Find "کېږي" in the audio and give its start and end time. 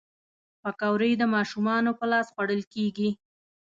2.73-3.09